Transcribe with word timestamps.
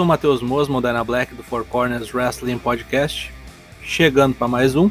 sou 0.00 0.06
Matheus 0.06 0.40
Mosmo, 0.40 0.80
Dana 0.80 1.04
Black 1.04 1.34
do 1.34 1.42
Four 1.42 1.62
Corners 1.66 2.14
Wrestling 2.14 2.58
Podcast, 2.58 3.30
chegando 3.82 4.34
para 4.34 4.48
mais 4.48 4.74
um. 4.74 4.90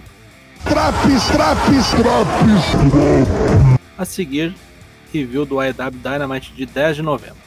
Traps, 0.65 1.25
traps, 1.31 1.89
traps! 1.93 2.63
A 3.97 4.05
seguir, 4.05 4.53
review 5.11 5.47
do 5.47 5.59
AEW 5.59 5.73
Dynamite 5.93 6.53
de 6.53 6.63
10 6.63 6.97
de 6.97 7.01
novembro. 7.01 7.39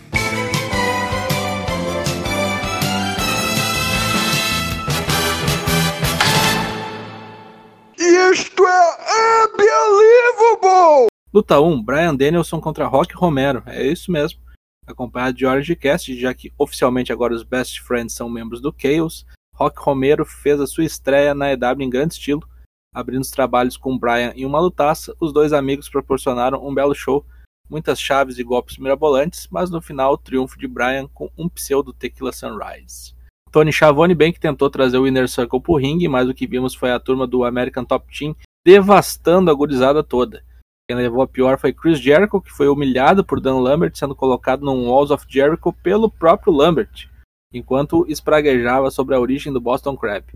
Isto 7.97 8.67
é 8.67 9.45
unbelievable! 9.45 11.07
Luta 11.33 11.61
1, 11.61 11.81
Brian 11.81 12.17
Danielson 12.17 12.61
contra 12.61 12.89
Rock 12.89 13.15
Romero, 13.15 13.63
é 13.67 13.87
isso 13.87 14.11
mesmo. 14.11 14.42
Acompanhado 14.93 15.37
de 15.37 15.45
Orange 15.45 15.75
Cast, 15.75 16.19
já 16.19 16.33
que 16.33 16.53
oficialmente 16.57 17.13
agora 17.13 17.35
os 17.35 17.43
Best 17.43 17.81
Friends 17.83 18.15
são 18.15 18.29
membros 18.29 18.61
do 18.61 18.75
Chaos, 18.77 19.27
Rock 19.55 19.81
Romero 19.81 20.25
fez 20.25 20.61
a 20.61 20.67
sua 20.67 20.85
estreia 20.85 21.35
na 21.35 21.53
EW 21.53 21.83
em 21.83 21.91
grande 21.91 22.15
estilo, 22.15 22.43
abrindo 22.95 23.23
os 23.23 23.31
trabalhos 23.31 23.77
com 23.77 23.99
Brian 23.99 24.33
em 24.35 24.45
uma 24.45 24.61
lutaça. 24.61 25.15
Os 25.21 25.33
dois 25.33 25.53
amigos 25.53 25.89
proporcionaram 25.89 26.67
um 26.67 26.75
belo 26.75 26.95
show, 26.95 27.25
muitas 27.69 28.01
chaves 28.01 28.39
e 28.39 28.45
golpes 28.45 28.79
mirabolantes, 28.79 29.49
mas 29.51 29.71
no 29.71 29.81
final 29.81 30.15
o 30.15 30.19
triunfo 30.19 30.59
de 30.59 30.67
Brian 30.67 31.09
com 31.09 31.31
um 31.37 31.49
pseudo 31.49 31.93
Tequila 31.93 32.33
Sunrise. 32.33 33.15
Tony 33.51 33.71
Schiavone 33.71 34.15
bem 34.15 34.33
que 34.33 34.41
tentou 34.41 34.71
trazer 34.71 34.99
o 34.99 35.07
Inner 35.07 35.29
Circle 35.29 35.61
pro 35.61 35.77
ringue, 35.77 36.09
mas 36.09 36.29
o 36.29 36.35
que 36.35 36.47
vimos 36.47 36.75
foi 36.75 36.91
a 36.91 36.99
turma 36.99 37.27
do 37.27 37.45
American 37.45 37.85
Top 37.85 38.07
Team 38.17 38.35
devastando 38.65 39.51
a 39.51 39.55
gurizada 39.55 40.03
toda. 40.03 40.45
Quem 40.93 40.99
levou 40.99 41.23
a 41.23 41.27
pior 41.27 41.59
foi 41.59 41.73
Chris 41.73 41.99
Jericho, 41.99 42.39
que 42.39 42.53
foi 42.53 42.69
humilhado 42.69 43.25
por 43.25 43.41
Dan 43.41 43.61
Lambert, 43.61 43.97
sendo 43.97 44.15
colocado 44.15 44.63
num 44.63 44.91
Walls 44.91 45.11
of 45.11 45.25
Jericho 45.27 45.73
pelo 45.73 46.11
próprio 46.11 46.53
Lambert, 46.53 47.09
enquanto 47.51 48.05
espraguejava 48.11 48.91
sobre 48.91 49.15
a 49.15 49.19
origem 49.19 49.51
do 49.51 49.59
Boston 49.59 49.97
Crab. 49.97 50.27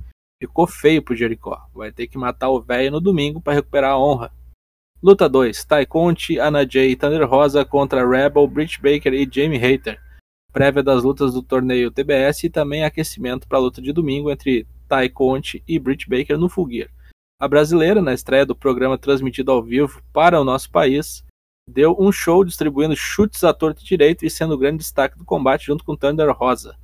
Ficou 0.40 0.66
feio 0.66 1.02
pro 1.02 1.14
Jericho. 1.14 1.54
Vai 1.74 1.92
ter 1.92 2.06
que 2.06 2.16
matar 2.16 2.48
o 2.48 2.58
velho 2.58 2.90
no 2.90 3.02
domingo 3.02 3.38
para 3.38 3.52
recuperar 3.52 3.90
a 3.90 3.98
honra. 3.98 4.32
Luta 5.02 5.28
2: 5.28 5.62
Ty 5.62 5.84
Conti, 5.86 6.40
Anna 6.40 6.66
Jay 6.66 6.92
e 6.92 6.96
Thunder 6.96 7.28
Rosa 7.28 7.62
contra 7.62 8.08
Rebel, 8.08 8.48
Britt 8.48 8.80
Baker 8.80 9.12
e 9.12 9.28
Jamie 9.30 9.58
Hater. 9.58 10.00
Prévia 10.54 10.82
das 10.82 11.02
lutas 11.02 11.34
do 11.34 11.42
torneio 11.42 11.90
TBS 11.90 12.44
e 12.44 12.48
também 12.48 12.82
aquecimento 12.82 13.46
para 13.46 13.58
a 13.58 13.60
luta 13.60 13.82
de 13.82 13.92
domingo 13.92 14.30
entre 14.30 14.66
Ty 14.88 15.10
Conti 15.12 15.62
e 15.68 15.78
Britt 15.78 16.08
Baker 16.08 16.38
no 16.38 16.48
Full 16.48 16.70
Gear. 16.70 16.95
A 17.38 17.46
brasileira, 17.46 18.00
na 18.00 18.14
estreia 18.14 18.46
do 18.46 18.56
programa 18.56 18.96
transmitido 18.96 19.52
ao 19.52 19.62
vivo 19.62 20.02
para 20.10 20.40
o 20.40 20.44
nosso 20.44 20.70
país, 20.70 21.22
deu 21.68 21.94
um 21.98 22.10
show 22.10 22.42
distribuindo 22.42 22.96
chutes 22.96 23.44
à 23.44 23.52
torta 23.52 23.82
e 23.82 23.84
direito 23.84 24.24
e 24.24 24.30
sendo 24.30 24.54
o 24.54 24.58
grande 24.58 24.78
destaque 24.78 25.18
do 25.18 25.24
combate 25.24 25.66
junto 25.66 25.84
com 25.84 25.94
Thunder 25.94 26.30
Rosa. 26.32 26.74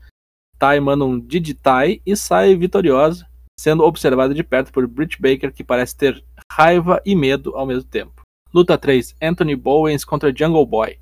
Tai 0.59 0.79
manda 0.79 1.07
um 1.07 1.19
Digitai 1.19 2.03
e 2.05 2.15
sai 2.15 2.55
vitoriosa, 2.55 3.27
sendo 3.59 3.83
observada 3.83 4.35
de 4.35 4.45
perto 4.45 4.71
por 4.71 4.87
Britt 4.87 5.21
Baker, 5.23 5.51
que 5.55 5.65
parece 5.65 5.97
ter 5.97 6.23
raiva 6.51 7.01
e 7.07 7.17
medo 7.17 7.57
ao 7.57 7.65
mesmo 7.65 7.89
tempo. 7.89 8.21
Luta 8.53 8.77
3: 8.77 9.17
Anthony 9.23 9.57
Bowens 9.57 10.05
contra 10.05 10.37
Jungle 10.37 10.67
Boy. 10.67 10.99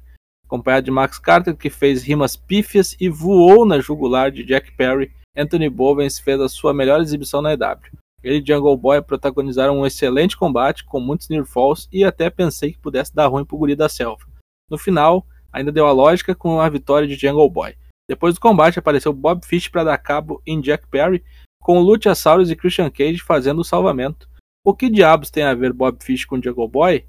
Acompanhado 0.46 0.84
de 0.84 0.92
Max 0.92 1.18
Carter, 1.18 1.56
que 1.56 1.70
fez 1.70 2.04
rimas 2.04 2.36
pífias 2.36 2.96
e 3.00 3.08
voou 3.08 3.66
na 3.66 3.80
jugular 3.80 4.30
de 4.30 4.44
Jack 4.44 4.76
Perry, 4.76 5.12
Anthony 5.36 5.68
Bowens 5.68 6.20
fez 6.20 6.40
a 6.40 6.48
sua 6.48 6.72
melhor 6.72 7.00
exibição 7.00 7.42
na 7.42 7.52
EW. 7.52 7.99
Ele 8.22 8.38
e 8.38 8.46
Jungle 8.46 8.76
Boy 8.76 9.00
protagonizaram 9.02 9.78
um 9.78 9.86
excelente 9.86 10.36
combate 10.36 10.84
com 10.84 11.00
muitos 11.00 11.28
near 11.28 11.44
falls 11.44 11.88
e 11.92 12.04
até 12.04 12.28
pensei 12.28 12.72
que 12.72 12.78
pudesse 12.78 13.14
dar 13.14 13.26
ruim 13.26 13.44
pro 13.44 13.56
guri 13.56 13.74
da 13.74 13.88
selva. 13.88 14.24
No 14.70 14.76
final, 14.76 15.26
ainda 15.52 15.72
deu 15.72 15.86
a 15.86 15.92
lógica 15.92 16.34
com 16.34 16.60
a 16.60 16.68
vitória 16.68 17.08
de 17.08 17.14
Jungle 17.14 17.50
Boy. 17.50 17.74
Depois 18.08 18.34
do 18.34 18.40
combate 18.40 18.78
apareceu 18.78 19.12
Bob 19.12 19.44
Fish 19.46 19.68
para 19.68 19.84
dar 19.84 19.98
cabo 19.98 20.42
em 20.46 20.60
Jack 20.60 20.86
Perry, 20.88 21.24
com 21.62 21.80
Luchasaurus 21.80 22.50
e 22.50 22.56
Christian 22.56 22.90
Cage 22.90 23.18
fazendo 23.18 23.60
o 23.60 23.64
salvamento. 23.64 24.28
O 24.64 24.74
que 24.74 24.90
diabos 24.90 25.30
tem 25.30 25.44
a 25.44 25.54
ver 25.54 25.72
Bob 25.72 26.02
Fish 26.02 26.24
com 26.24 26.40
Jungle 26.42 26.68
Boy? 26.68 27.06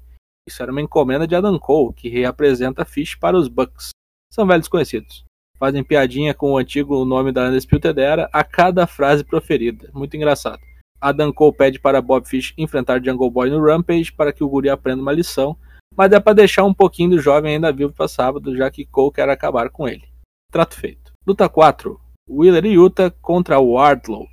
Isso 0.48 0.62
era 0.62 0.72
uma 0.72 0.80
encomenda 0.80 1.26
de 1.26 1.34
Adam 1.34 1.58
Cole, 1.58 1.94
que 1.94 2.08
reapresenta 2.08 2.84
Fish 2.84 3.14
para 3.14 3.36
os 3.36 3.48
Bucks. 3.48 3.90
São 4.32 4.46
velhos 4.46 4.68
conhecidos. 4.68 5.24
Fazem 5.58 5.84
piadinha 5.84 6.34
com 6.34 6.52
o 6.52 6.58
antigo 6.58 7.04
nome 7.04 7.30
da 7.30 7.48
Undisputed 7.48 8.00
Era 8.00 8.28
a 8.32 8.42
cada 8.42 8.86
frase 8.86 9.22
proferida. 9.22 9.90
Muito 9.92 10.16
engraçado. 10.16 10.60
Adam 11.02 11.32
Cole 11.32 11.56
pede 11.56 11.80
para 11.80 12.00
Bob 12.00 12.28
Fish 12.28 12.54
enfrentar 12.56 13.04
Jungle 13.04 13.28
Boy 13.28 13.50
no 13.50 13.60
Rampage 13.60 14.12
para 14.12 14.32
que 14.32 14.44
o 14.44 14.48
guri 14.48 14.70
aprenda 14.70 15.02
uma 15.02 15.12
lição, 15.12 15.56
mas 15.96 16.12
é 16.12 16.20
para 16.20 16.32
deixar 16.32 16.62
um 16.62 16.72
pouquinho 16.72 17.10
do 17.10 17.18
jovem 17.18 17.54
ainda 17.54 17.72
vivo 17.72 17.92
para 17.92 18.06
sábado, 18.06 18.56
já 18.56 18.70
que 18.70 18.86
Cole 18.86 19.12
quer 19.12 19.28
acabar 19.28 19.68
com 19.68 19.88
ele. 19.88 20.04
Trato 20.52 20.76
feito. 20.76 21.10
Luta 21.26 21.48
4. 21.48 22.00
Wheeler 22.30 22.64
e 22.66 22.74
Utah 22.74 23.10
contra 23.20 23.58
Wardlow. 23.58 24.28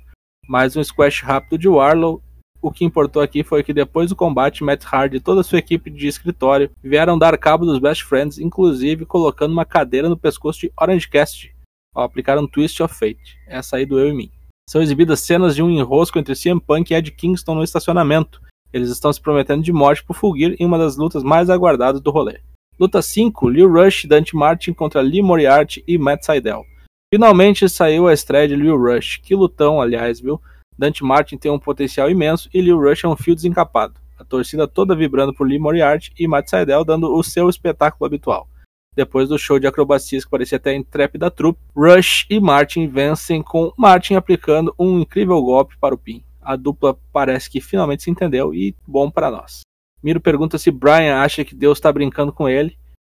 Mais 0.46 0.76
um 0.76 0.84
squash 0.84 1.22
rápido 1.22 1.58
de 1.58 1.68
Wardlow. 1.68 2.22
O 2.62 2.70
que 2.70 2.84
importou 2.84 3.20
aqui 3.20 3.42
foi 3.42 3.64
que 3.64 3.74
depois 3.74 4.10
do 4.10 4.14
combate, 4.14 4.62
Matt 4.62 4.84
Hardy 4.84 5.16
e 5.16 5.20
toda 5.20 5.40
a 5.40 5.44
sua 5.44 5.58
equipe 5.58 5.90
de 5.90 6.06
escritório 6.06 6.70
vieram 6.80 7.18
dar 7.18 7.36
cabo 7.36 7.64
dos 7.64 7.80
Best 7.80 8.04
Friends, 8.04 8.38
inclusive 8.38 9.04
colocando 9.06 9.50
uma 9.50 9.64
cadeira 9.64 10.08
no 10.08 10.16
pescoço 10.16 10.60
de 10.60 10.72
Orange 10.80 11.08
Cast 11.08 11.52
ao 11.92 12.04
aplicar 12.04 12.38
um 12.38 12.46
Twist 12.46 12.80
of 12.80 12.94
Fate. 12.94 13.36
Essa 13.48 13.76
aí 13.76 13.84
doeu 13.84 14.08
em 14.08 14.14
mim 14.14 14.39
são 14.70 14.80
exibidas 14.80 15.18
cenas 15.18 15.56
de 15.56 15.64
um 15.64 15.68
enrosco 15.68 16.16
entre 16.16 16.36
CM 16.36 16.60
Punk 16.60 16.92
e 16.92 16.94
Ed 16.94 17.10
Kingston 17.10 17.56
no 17.56 17.64
estacionamento. 17.64 18.40
Eles 18.72 18.88
estão 18.88 19.12
se 19.12 19.20
prometendo 19.20 19.64
de 19.64 19.72
morte 19.72 20.04
por 20.04 20.14
Fulgir 20.14 20.54
em 20.60 20.64
uma 20.64 20.78
das 20.78 20.96
lutas 20.96 21.24
mais 21.24 21.50
aguardadas 21.50 22.00
do 22.00 22.12
rolê. 22.12 22.38
Luta 22.78 23.02
5: 23.02 23.48
Lil 23.48 23.68
Rush, 23.68 24.04
Dante 24.04 24.36
Martin 24.36 24.72
contra 24.72 25.00
Lee 25.00 25.22
Moriarty 25.22 25.82
e 25.88 25.98
Matt 25.98 26.22
Sydal. 26.22 26.64
Finalmente 27.12 27.68
saiu 27.68 28.06
a 28.06 28.12
estreia 28.12 28.46
de 28.46 28.54
Lil 28.54 28.76
Rush. 28.76 29.16
Que 29.16 29.34
lutão, 29.34 29.80
aliás, 29.80 30.20
viu? 30.20 30.40
Dante 30.78 31.02
Martin 31.02 31.36
tem 31.36 31.50
um 31.50 31.58
potencial 31.58 32.08
imenso 32.08 32.48
e 32.54 32.60
Lil 32.60 32.78
Rush 32.78 33.02
é 33.02 33.08
um 33.08 33.16
fio 33.16 33.34
desencapado. 33.34 33.94
A 34.16 34.24
torcida 34.24 34.68
toda 34.68 34.94
vibrando 34.94 35.34
por 35.34 35.48
Lee 35.48 35.58
Moriarty 35.58 36.12
e 36.16 36.28
Matt 36.28 36.48
Sydal 36.48 36.84
dando 36.84 37.12
o 37.12 37.24
seu 37.24 37.48
espetáculo 37.48 38.06
habitual. 38.06 38.48
Depois 38.94 39.28
do 39.28 39.38
show 39.38 39.58
de 39.58 39.66
acrobacias 39.66 40.24
que 40.24 40.30
parecia 40.30 40.56
até 40.56 40.74
intrépida 40.74 41.30
trupe, 41.30 41.60
Rush 41.76 42.26
e 42.28 42.40
Martin 42.40 42.88
vencem 42.88 43.42
com 43.42 43.72
Martin 43.76 44.14
aplicando 44.14 44.74
um 44.78 44.98
incrível 44.98 45.40
golpe 45.42 45.76
para 45.78 45.94
o 45.94 45.98
pin. 45.98 46.24
A 46.40 46.56
dupla 46.56 46.98
parece 47.12 47.48
que 47.48 47.60
finalmente 47.60 48.02
se 48.02 48.10
entendeu 48.10 48.52
e 48.54 48.74
bom 48.86 49.10
para 49.10 49.30
nós. 49.30 49.60
Miro 50.02 50.20
pergunta 50.20 50.58
se 50.58 50.70
Brian 50.70 51.16
acha 51.16 51.44
que 51.44 51.54
Deus 51.54 51.78
está 51.78 51.92
brincando 51.92 52.32
com 52.32 52.48
ele, 52.48 52.70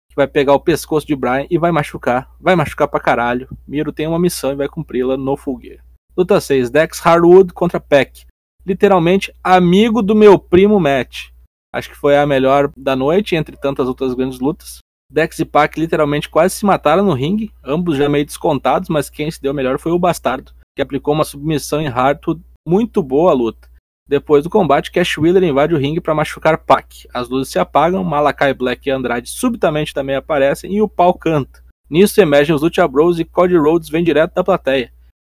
que 0.10 0.16
vai 0.16 0.26
pegar 0.26 0.54
o 0.54 0.60
pescoço 0.60 1.06
de 1.06 1.16
Brian 1.16 1.46
e 1.50 1.58
vai 1.58 1.72
machucar. 1.72 2.32
Vai 2.40 2.56
machucar 2.56 2.88
pra 2.88 3.00
caralho. 3.00 3.48
Miro 3.68 3.92
tem 3.92 4.08
uma 4.08 4.20
missão 4.20 4.52
e 4.52 4.56
vai 4.56 4.68
cumpri-la 4.68 5.18
no 5.18 5.38
Gear. 5.62 5.84
Luta 6.18 6.40
6: 6.42 6.70
Dex 6.70 7.00
Hardwood 7.00 7.54
contra 7.54 7.80
Peck. 7.80 8.26
Literalmente 8.66 9.32
amigo 9.44 10.02
do 10.02 10.16
meu 10.16 10.40
primo 10.40 10.80
Matt. 10.80 11.30
Acho 11.74 11.90
que 11.90 11.96
foi 11.96 12.18
a 12.18 12.26
melhor 12.26 12.72
da 12.76 12.96
noite 12.96 13.36
entre 13.36 13.56
tantas 13.56 13.88
outras 13.88 14.14
grandes 14.14 14.40
lutas. 14.40 14.80
Dex 15.12 15.40
e 15.40 15.46
Pac 15.46 15.80
literalmente 15.80 16.30
quase 16.30 16.56
se 16.56 16.66
mataram 16.66 17.06
no 17.06 17.14
ringue, 17.14 17.52
ambos 17.64 17.98
já 17.98 18.10
meio 18.10 18.26
descontados, 18.26 18.90
mas 18.90 19.10
quem 19.10 19.32
se 19.32 19.42
deu 19.42 19.54
melhor 19.54 19.80
foi 19.80 19.92
o 19.92 20.00
Bastardo, 20.00 20.52
que 20.76 20.82
aplicou 20.82 21.14
uma 21.14 21.24
submissão 21.24 21.80
em 21.80 21.88
Hardwood 21.88 22.42
muito 22.68 23.02
boa 23.02 23.32
à 23.32 23.34
luta. 23.34 23.70
Depois 24.08 24.44
do 24.44 24.50
combate, 24.50 24.92
Cash 24.92 25.18
Wheeler 25.18 25.44
invade 25.44 25.74
o 25.74 25.78
ringue 25.78 26.00
para 26.00 26.16
machucar 26.16 26.58
Pac. 26.58 27.08
As 27.14 27.28
luzes 27.28 27.52
se 27.52 27.60
apagam, 27.60 28.04
Malakai 28.04 28.54
Black 28.54 28.88
e 28.88 28.92
Andrade 28.92 29.30
subitamente 29.30 29.94
também 29.94 30.16
aparecem 30.16 30.74
e 30.74 30.82
o 30.82 30.88
pau 30.88 31.14
canta. 31.14 31.62
Nisso 31.90 32.20
emergem 32.22 32.56
os 32.56 32.62
Lucha 32.62 32.88
Bros 32.88 33.20
e 33.20 33.26
Cody 33.26 33.58
Rhodes 33.58 33.90
vem 33.90 34.04
direto 34.04 34.34
da 34.34 34.44
plateia. 34.44 34.92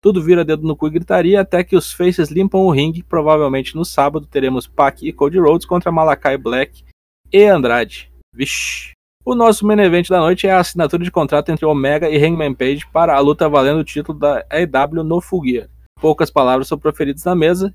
Tudo 0.03 0.23
vira 0.23 0.45
dedo 0.45 0.67
no 0.67 0.77
cu 0.77 0.87
e 0.87 0.91
gritaria 0.91 1.41
até 1.41 1.65
que 1.65 1.77
os 1.77 1.93
Faces 1.93 2.31
limpam 2.31 2.61
o 2.61 2.71
ringue. 2.71 3.03
Provavelmente 3.03 3.75
no 3.75 3.85
sábado 3.85 4.27
teremos 4.27 4.67
Pac 4.67 5.07
e 5.07 5.13
Cody 5.13 5.39
Rhodes 5.39 5.67
contra 5.67 5.93
Malakai 5.93 6.39
Black 6.39 6.85
e 7.33 7.45
Andrade. 7.45 8.11
Vixe. 8.33 8.98
O 9.31 9.35
nosso 9.35 9.67
main 9.67 9.79
event 9.81 10.09
da 10.09 10.21
noite 10.21 10.47
é 10.47 10.53
a 10.53 10.59
assinatura 10.59 11.05
de 11.05 11.11
contrato 11.11 11.51
entre 11.51 11.67
Omega 11.67 12.09
e 12.09 12.17
Hangman 12.17 12.55
Page 12.55 12.89
para 12.91 13.15
a 13.15 13.21
luta 13.21 13.47
valendo 13.47 13.81
o 13.81 13.85
título 13.85 14.19
da 14.19 14.43
AEW 14.49 15.05
no 15.05 15.21
Full. 15.21 15.69
Poucas 16.01 16.31
palavras 16.31 16.67
são 16.67 16.79
proferidas 16.79 17.25
na 17.25 17.35
mesa, 17.35 17.75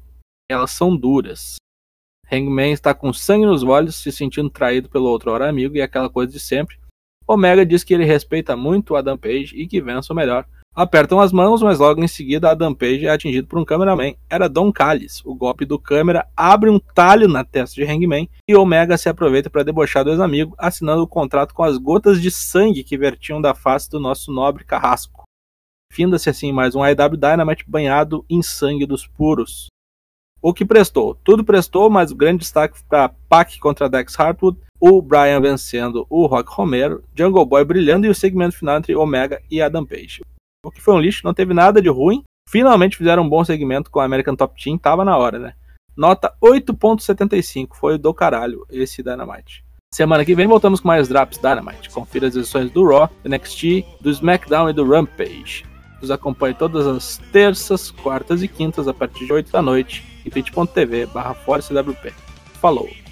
elas 0.50 0.72
são 0.72 0.98
duras. 0.98 1.58
Hangman 2.26 2.72
está 2.72 2.92
com 2.92 3.14
sangue 3.14 3.46
nos 3.46 3.62
olhos, 3.62 3.98
se 3.98 4.12
sentindo 4.12 4.50
traído 4.50 4.90
pelo 4.90 5.06
outro 5.06 5.30
hora 5.30 5.48
amigo 5.48 5.78
e 5.78 5.82
aquela 5.84 6.10
coisa 6.10 6.32
de 6.32 6.40
sempre. 6.40 6.76
Omega 7.28 7.64
diz 7.64 7.84
que 7.84 7.94
ele 7.94 8.04
respeita 8.04 8.58
muito 8.58 8.96
Adam 8.96 9.16
Page 9.16 9.56
e 9.56 9.68
que 9.68 9.80
vença 9.80 10.12
o 10.12 10.16
melhor, 10.16 10.48
Apertam 10.76 11.20
as 11.20 11.32
mãos, 11.32 11.62
mas 11.62 11.78
logo 11.78 12.04
em 12.04 12.08
seguida 12.08 12.50
Adam 12.50 12.74
Page 12.74 13.06
é 13.06 13.12
atingido 13.12 13.48
por 13.48 13.60
um 13.60 13.66
cameraman. 13.66 14.16
Era 14.28 14.50
Don 14.50 14.72
Callis. 14.72 15.22
O 15.24 15.36
golpe 15.36 15.66
do 15.66 15.78
câmera 15.78 16.28
abre 16.36 16.68
um 16.68 16.80
talho 16.80 17.28
na 17.28 17.44
testa 17.44 17.76
de 17.76 17.84
Hangman 17.84 18.28
e 18.48 18.56
Omega 18.56 18.98
se 18.98 19.08
aproveita 19.08 19.52
para 19.52 19.62
debochar 19.62 20.04
do 20.04 20.10
ex-amigo, 20.10 20.56
assinando 20.58 21.04
o 21.04 21.08
contrato 21.08 21.54
com 21.54 21.62
as 21.62 21.78
gotas 21.78 22.20
de 22.20 22.32
sangue 22.32 22.84
que 22.84 22.98
vertiam 22.98 23.40
da 23.40 23.54
face 23.54 23.88
do 23.88 24.00
nosso 24.00 24.32
nobre 24.34 24.64
carrasco. 24.64 25.24
Finda-se 25.92 26.28
assim 26.28 26.52
mais 26.52 26.74
um 26.74 26.82
AEW 26.82 27.18
Dynamite 27.18 27.66
banhado 27.68 28.26
em 28.28 28.42
sangue 28.42 28.88
dos 28.88 29.06
puros. 29.06 29.68
O 30.42 30.56
que 30.56 30.66
prestou? 30.66 31.14
Tudo 31.24 31.44
prestou, 31.44 31.88
mas 31.88 32.12
o 32.12 32.16
grande 32.16 32.40
destaque 32.40 32.84
para 32.90 33.10
Pac 33.30 33.60
contra 33.60 33.88
Dex 33.88 34.20
Hartwood, 34.20 34.58
o 34.80 35.04
Brian 35.04 35.40
vencendo 35.40 36.08
o 36.10 36.26
Rock 36.26 36.52
Romero, 36.52 37.04
Jungle 37.16 37.46
Boy 37.46 37.64
brilhando 37.64 38.08
e 38.08 38.10
o 38.10 38.16
segmento 38.16 38.58
final 38.58 38.80
entre 38.80 38.96
Omega 38.96 39.40
e 39.52 39.62
Adam 39.62 39.86
Page. 39.86 40.22
O 40.66 40.72
que 40.72 40.82
foi 40.82 40.94
um 40.94 41.00
lixo, 41.00 41.22
não 41.26 41.34
teve 41.34 41.54
nada 41.54 41.82
de 41.82 41.90
ruim. 41.90 42.24
Finalmente 42.50 42.98
fizeram 42.98 43.24
um 43.24 43.30
bom 43.30 43.44
segmento 43.44 43.92
com 43.92 44.00
o 44.00 44.02
American 44.02 44.36
Top 44.36 44.62
Team, 44.62 44.78
tava 44.78 45.04
na 45.04 45.18
hora, 45.18 45.38
né? 45.38 45.54
Nota 45.96 46.34
8.75, 46.42 47.76
foi 47.76 47.98
do 47.98 48.14
caralho 48.14 48.66
esse 48.72 49.04
Dynamite. 49.04 49.64
Semana 49.94 50.26
que 50.26 50.34
vem 50.34 50.48
voltamos 50.48 50.80
com 50.80 50.88
mais 50.88 51.08
Drops 51.08 51.38
Dynamite. 51.38 51.90
Confira 51.90 52.28
as 52.28 52.36
edições 52.36 52.72
do 52.72 52.88
Raw, 52.88 53.10
do 53.24 53.30
NXT, 53.30 53.86
do 54.02 54.10
SmackDown 54.10 54.70
e 54.70 54.74
do 54.74 54.88
Rampage. 54.88 55.66
Nos 56.02 56.10
acompanhe 56.10 56.56
todas 56.56 56.88
as 56.88 57.18
terças, 57.32 57.92
quartas 57.92 58.42
e 58.42 58.48
quintas 58.48 58.88
a 58.88 58.94
partir 58.94 59.26
de 59.26 59.34
8 59.34 59.52
da 59.52 59.62
noite 59.62 60.04
em 60.26 60.30
twitch.tv 60.30 61.06
barra 61.08 61.36
Falou! 62.60 63.03